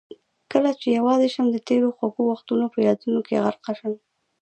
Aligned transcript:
کله 0.51 0.71
چې 0.79 0.87
یوازې 0.97 1.27
شم 1.33 1.47
د 1.51 1.57
تېرو 1.67 1.89
خوږو 1.97 2.23
وختونه 2.31 2.65
په 2.73 2.79
یادونو 2.87 3.19
کې 3.27 3.41
غرق 3.43 3.65
شم. 3.79 3.93